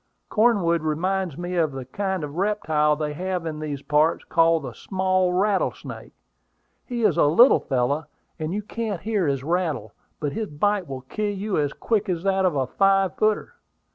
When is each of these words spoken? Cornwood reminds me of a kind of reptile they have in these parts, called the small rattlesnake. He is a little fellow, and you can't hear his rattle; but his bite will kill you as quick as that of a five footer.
Cornwood 0.29 0.81
reminds 0.81 1.37
me 1.37 1.53
of 1.57 1.75
a 1.75 1.85
kind 1.85 2.23
of 2.23 2.33
reptile 2.33 2.95
they 2.95 3.13
have 3.13 3.45
in 3.45 3.59
these 3.59 3.83
parts, 3.83 4.23
called 4.23 4.63
the 4.63 4.73
small 4.73 5.31
rattlesnake. 5.31 6.13
He 6.87 7.03
is 7.03 7.17
a 7.17 7.25
little 7.27 7.59
fellow, 7.59 8.05
and 8.39 8.51
you 8.51 8.63
can't 8.63 9.01
hear 9.01 9.27
his 9.27 9.43
rattle; 9.43 9.93
but 10.19 10.31
his 10.33 10.47
bite 10.49 10.87
will 10.87 11.01
kill 11.01 11.29
you 11.35 11.55
as 11.59 11.71
quick 11.71 12.09
as 12.09 12.23
that 12.23 12.45
of 12.45 12.55
a 12.55 12.65
five 12.65 13.15
footer. 13.15 13.53